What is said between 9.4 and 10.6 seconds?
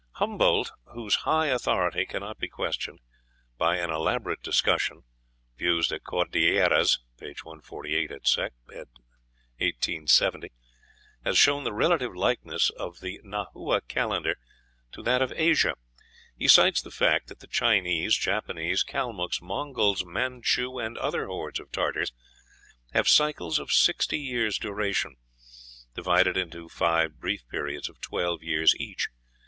1870),